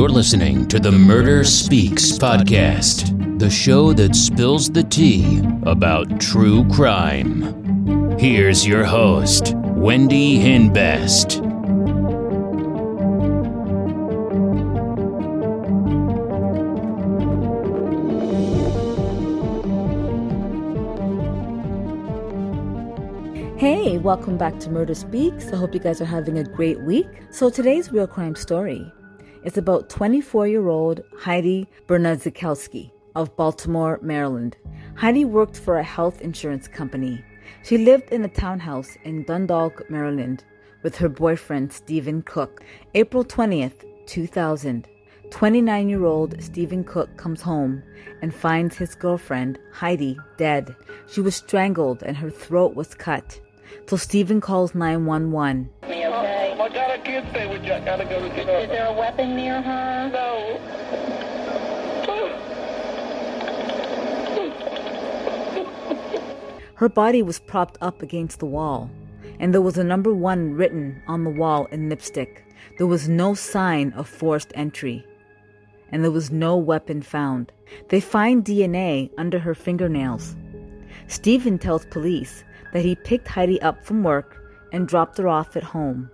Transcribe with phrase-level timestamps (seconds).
[0.00, 6.66] You're listening to the Murder Speaks podcast, the show that spills the tea about true
[6.70, 8.18] crime.
[8.18, 11.42] Here's your host, Wendy Hinbest.
[23.58, 25.52] Hey, welcome back to Murder Speaks.
[25.52, 27.06] I hope you guys are having a great week.
[27.30, 28.90] So, today's real crime story
[29.44, 34.56] is about 24 year old Heidi Bernadzikowski of Baltimore, Maryland.
[34.96, 37.24] Heidi worked for a health insurance company.
[37.62, 40.44] She lived in a townhouse in Dundalk, Maryland,
[40.82, 42.62] with her boyfriend Stephen Cook.
[42.94, 44.86] April 20th, 2000.
[45.30, 47.82] 29 year old Stephen Cook comes home
[48.20, 50.74] and finds his girlfriend, Heidi, dead.
[51.08, 53.40] She was strangled and her throat was cut.
[53.86, 55.70] So Stephen calls 911.
[57.06, 57.18] Me okay?
[57.18, 57.72] I got a stay with you.
[57.72, 60.10] I gotta go to the Is there a weapon near her?
[60.12, 60.60] No.
[66.74, 68.90] Her body was propped up against the wall,
[69.38, 72.44] and there was a number one written on the wall in lipstick.
[72.78, 75.04] There was no sign of forced entry,
[75.92, 77.52] and there was no weapon found.
[77.88, 80.34] They find DNA under her fingernails.
[81.06, 84.42] Stephen tells police that he picked Heidi up from work
[84.72, 86.10] and dropped her off at home.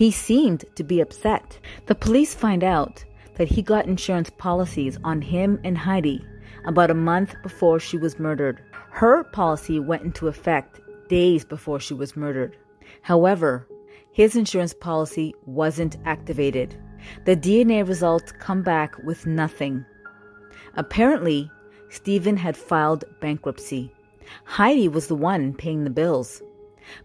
[0.00, 1.58] He seemed to be upset.
[1.84, 6.24] The police find out that he got insurance policies on him and Heidi
[6.64, 8.62] about a month before she was murdered.
[8.92, 12.56] Her policy went into effect days before she was murdered.
[13.02, 13.68] However,
[14.10, 16.82] his insurance policy wasn't activated.
[17.26, 19.84] The DNA results come back with nothing.
[20.78, 21.50] Apparently,
[21.90, 23.92] Stephen had filed bankruptcy.
[24.44, 26.40] Heidi was the one paying the bills.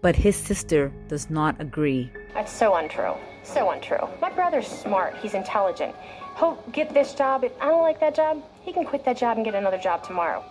[0.00, 2.12] But his sister does not agree.
[2.34, 3.14] That's so untrue.
[3.42, 4.08] So untrue.
[4.20, 5.16] My brother's smart.
[5.18, 5.94] He's intelligent.
[6.38, 7.44] He'll get this job.
[7.44, 10.02] If I don't like that job, he can quit that job and get another job
[10.02, 10.44] tomorrow.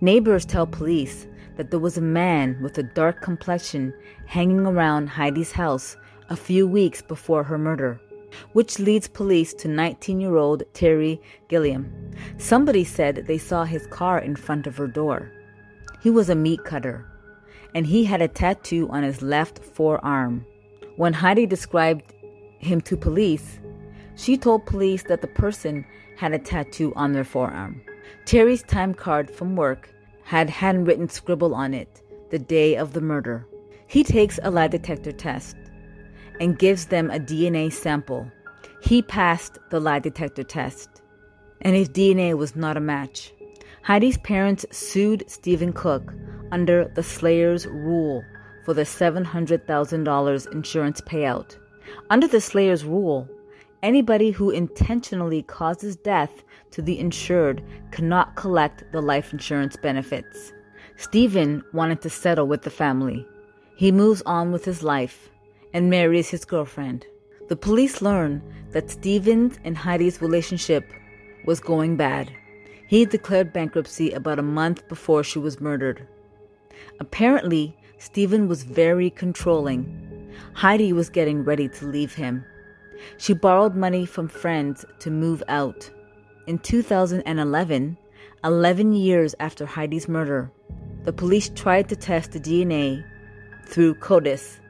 [0.00, 1.26] Neighbors tell police
[1.56, 3.92] that there was a man with a dark complexion
[4.26, 5.96] hanging around Heidi's house
[6.28, 8.00] a few weeks before her murder,
[8.52, 11.92] which leads police to 19 year old Terry Gilliam.
[12.38, 15.30] Somebody said they saw his car in front of her door.
[16.00, 17.06] He was a meat cutter,
[17.74, 20.46] and he had a tattoo on his left forearm.
[20.96, 22.14] When Heidi described
[22.58, 23.58] him to police,
[24.14, 25.84] she told police that the person
[26.16, 27.82] had a tattoo on their forearm.
[28.24, 29.90] Terry's time card from work
[30.22, 33.46] had handwritten scribble on it the day of the murder.
[33.86, 35.56] He takes a lie detector test
[36.40, 38.30] and gives them a DNA sample.
[38.82, 41.02] He passed the lie detector test,
[41.60, 43.32] and his DNA was not a match.
[43.82, 46.14] Heidi's parents sued Stephen Cook
[46.54, 48.24] under the Slayer's rule
[48.64, 51.58] for the $700,000 insurance payout.
[52.10, 53.28] Under the Slayer's rule,
[53.82, 57.60] anybody who intentionally causes death to the insured
[57.90, 60.52] cannot collect the life insurance benefits.
[60.96, 63.26] Stephen wanted to settle with the family.
[63.76, 65.30] He moves on with his life
[65.72, 67.04] and marries his girlfriend.
[67.48, 70.88] The police learn that Stephen's and Heidi's relationship
[71.46, 72.30] was going bad.
[72.86, 76.06] He declared bankruptcy about a month before she was murdered.
[77.00, 80.30] Apparently, Stephen was very controlling.
[80.54, 82.44] Heidi was getting ready to leave him.
[83.18, 85.90] She borrowed money from friends to move out.
[86.46, 87.96] In 2011,
[88.44, 90.50] 11 years after Heidi's murder,
[91.04, 93.04] the police tried to test the DNA
[93.66, 94.60] through CODIS,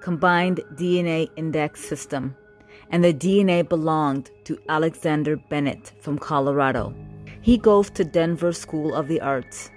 [0.00, 2.34] Combined DNA Index System,
[2.90, 6.94] and the DNA belonged to Alexander Bennett from Colorado.
[7.40, 9.70] He goes to Denver School of the Arts.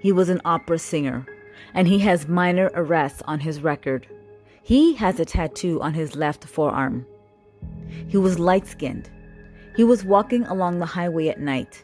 [0.00, 1.26] He was an opera singer,
[1.74, 4.06] and he has minor arrests on his record.
[4.62, 7.06] He has a tattoo on his left forearm.
[8.06, 9.10] He was light skinned.
[9.76, 11.82] He was walking along the highway at night,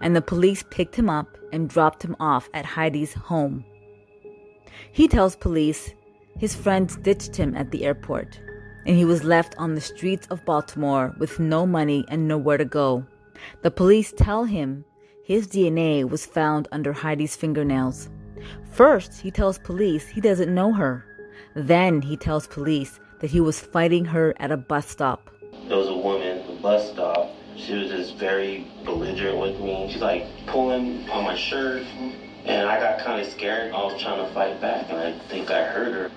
[0.00, 3.64] and the police picked him up and dropped him off at Heidi's home.
[4.92, 5.94] He tells police
[6.38, 8.40] his friends ditched him at the airport,
[8.86, 12.64] and he was left on the streets of Baltimore with no money and nowhere to
[12.64, 13.04] go.
[13.62, 14.84] The police tell him
[15.24, 18.10] his DNA was found under Heidi's fingernails.
[18.72, 21.04] First, he tells police he doesn't know her.
[21.54, 25.30] Then he tells police that he was fighting her at a bus stop.
[25.68, 27.30] There was a woman at the bus stop.
[27.56, 29.90] She was just very belligerent with me.
[29.92, 31.82] She's like pulling on my shirt,
[32.44, 33.72] and I got kind of scared.
[33.72, 36.10] I was trying to fight back, and I think I hurt her.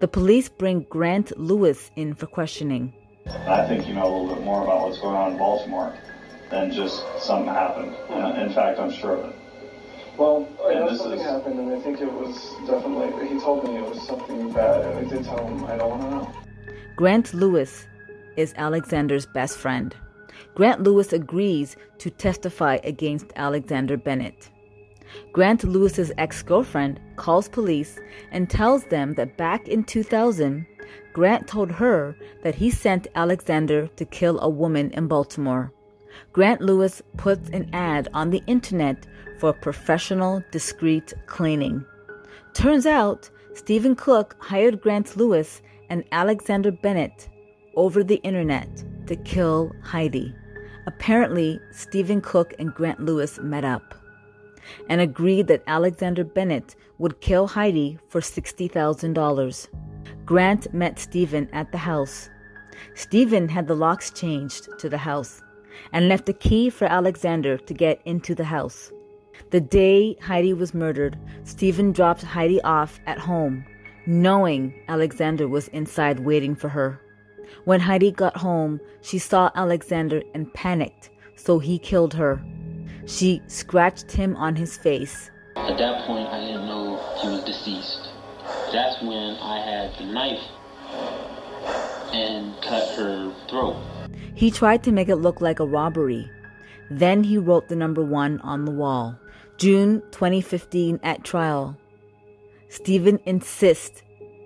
[0.00, 2.94] The police bring Grant Lewis in for questioning.
[3.26, 5.94] I think you know a little bit more about what's going on in Baltimore
[6.50, 7.94] than just something happened.
[8.10, 9.36] And in fact, I'm sure of it.
[10.16, 13.26] Well, I And know this something is- happened, and I think it was definitely.
[13.28, 16.02] He told me it was something bad, and I did tell him I don't want
[16.02, 16.30] to know.
[16.96, 17.86] Grant Lewis
[18.36, 19.94] is Alexander's best friend.
[20.54, 24.50] Grant Lewis agrees to testify against Alexander Bennett.
[25.32, 27.98] Grant Lewis's ex-girlfriend calls police
[28.30, 30.64] and tells them that back in 2000,
[31.12, 35.72] Grant told her that he sent Alexander to kill a woman in Baltimore.
[36.32, 39.06] Grant Lewis puts an ad on the internet
[39.38, 41.84] for professional, discreet cleaning.
[42.54, 47.28] Turns out Stephen Cook hired Grant Lewis and Alexander Bennett
[47.76, 48.68] over the internet
[49.06, 50.34] to kill Heidi.
[50.86, 53.94] Apparently, Stephen Cook and Grant Lewis met up
[54.88, 59.68] and agreed that Alexander Bennett would kill Heidi for $60,000.
[60.24, 62.30] Grant met Stephen at the house.
[62.94, 65.42] Stephen had the locks changed to the house
[65.92, 68.92] and left a key for Alexander to get into the house.
[69.50, 73.64] The day Heidi was murdered, Stephen dropped Heidi off at home,
[74.06, 77.00] knowing Alexander was inside waiting for her.
[77.64, 82.42] When Heidi got home, she saw Alexander and panicked, so he killed her.
[83.06, 85.30] She scratched him on his face.
[85.56, 88.10] At that point, I didn't know he was deceased.
[88.72, 90.42] That's when I had the knife
[92.12, 93.76] and cut her throat.
[94.34, 96.30] He tried to make it look like a robbery.
[96.90, 99.18] Then he wrote the number one on the wall.
[99.56, 101.76] June 2015 at trial.
[102.68, 104.02] Stephen insists.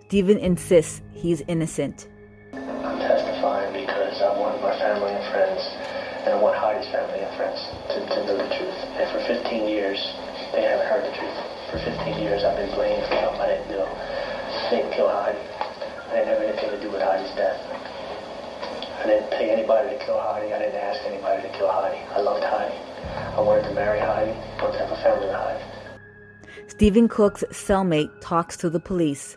[0.07, 2.09] Stephen insists he's innocent.
[2.53, 5.61] I'm testifying because I want my family and friends,
[6.25, 8.79] and I want Heidi's family and friends to, to know the truth.
[9.01, 9.99] And for 15 years,
[10.53, 11.39] they haven't heard the truth.
[11.73, 13.28] For 15 years, I've been blamed for
[19.69, 20.53] anybody to kill Heidi.
[20.53, 21.99] I didn't ask anybody to kill Heidi.
[22.15, 22.75] I loved Heidi.
[23.37, 24.31] I wanted to marry Heidi.
[24.31, 25.65] I wanted to have a family with Heidi.
[26.69, 29.37] Stephen Cook's cellmate talks to the police.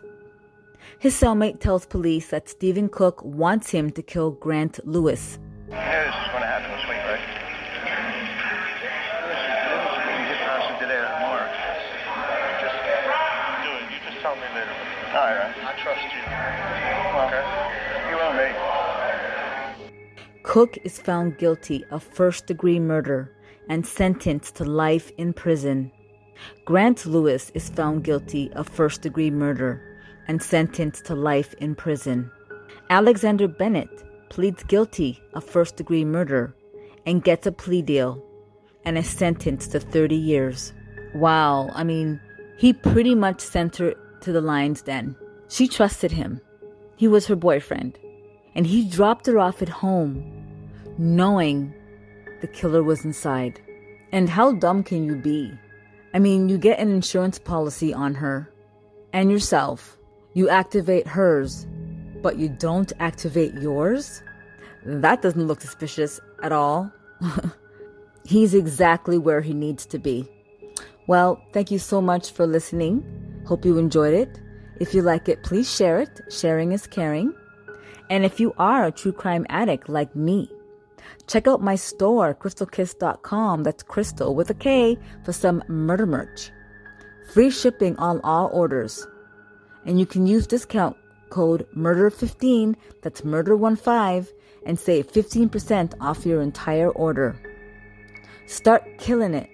[0.98, 5.38] His cellmate tells police that Stephen Cook wants him to kill Grant Lewis.
[5.68, 5.80] You know
[6.32, 7.20] going to happen this week, right?
[9.28, 9.52] Listen,
[10.16, 11.48] you get past it today or tomorrow.
[12.62, 12.76] Just
[13.64, 13.84] do it.
[13.92, 14.72] You just tell me later.
[15.12, 15.56] All right, all right.
[15.60, 16.24] I trust you.
[17.20, 17.61] Okay.
[20.52, 23.34] Cook is found guilty of first degree murder
[23.70, 25.90] and sentenced to life in prison.
[26.66, 29.80] Grant Lewis is found guilty of first degree murder
[30.28, 32.30] and sentenced to life in prison.
[32.90, 36.54] Alexander Bennett pleads guilty of first degree murder
[37.06, 38.22] and gets a plea deal
[38.84, 40.74] and is sentenced to 30 years.
[41.14, 42.20] Wow, I mean,
[42.58, 45.16] he pretty much sent her to the lion's den.
[45.48, 46.42] She trusted him.
[46.96, 47.98] He was her boyfriend.
[48.54, 50.41] And he dropped her off at home,
[50.98, 51.74] knowing
[52.40, 53.60] the killer was inside.
[54.12, 55.52] And how dumb can you be?
[56.14, 58.52] I mean, you get an insurance policy on her
[59.12, 59.96] and yourself.
[60.34, 61.66] You activate hers,
[62.22, 64.22] but you don't activate yours?
[64.84, 66.92] That doesn't look suspicious at all.
[68.24, 70.28] He's exactly where he needs to be.
[71.06, 73.04] Well, thank you so much for listening.
[73.46, 74.40] Hope you enjoyed it.
[74.80, 76.20] If you like it, please share it.
[76.30, 77.34] Sharing is caring.
[78.10, 80.50] And if you are a true crime addict like me,
[81.26, 83.62] check out my store, krystalkiss.com.
[83.62, 86.50] That's crystal with a K for some murder merch.
[87.32, 89.06] Free shipping on all orders.
[89.84, 90.96] And you can use discount
[91.30, 94.28] code murder15, that's murder15,
[94.66, 97.34] and save 15% off your entire order.
[98.46, 99.48] Start killing it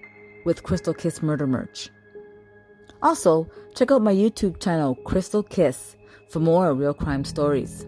[0.45, 1.89] with Krystal Kiss murder merch.
[3.01, 5.95] Also, check out my YouTube channel, Krystal Kiss,
[6.29, 7.85] for more real crime stories.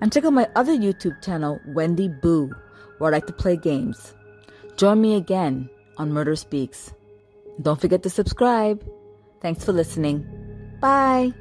[0.00, 2.54] And check out my other YouTube channel, Wendy Boo,
[2.98, 4.14] where I like to play games.
[4.76, 6.92] Join me again on Murder Speaks.
[7.60, 8.84] Don't forget to subscribe.
[9.40, 10.26] Thanks for listening.
[10.80, 11.32] Bye.